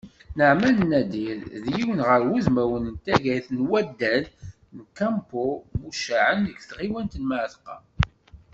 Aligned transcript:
Naɛman 0.37 0.75
Nadir, 0.89 1.39
d 1.63 1.65
yiwen 1.75 1.99
gar 2.07 2.21
wudmawen 2.29 2.83
n 2.93 2.95
taggayt 3.05 3.47
n 3.57 3.59
waddal 3.69 4.23
n 4.75 4.77
Kempo 4.97 5.45
muccaεen 5.79 6.37
deg 6.47 6.57
tɣiwant 6.69 7.19
n 7.21 7.23
Mεatqa. 7.29 7.75